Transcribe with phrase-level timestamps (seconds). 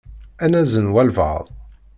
[0.43, 1.45] Ad nazen walebɛaḍ.